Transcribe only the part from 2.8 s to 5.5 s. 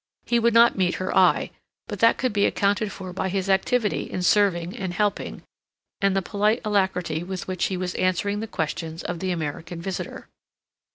for by his activity in serving and helping,